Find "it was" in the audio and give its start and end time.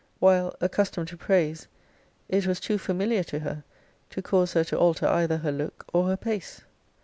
2.27-2.59